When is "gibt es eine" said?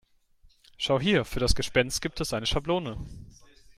2.01-2.47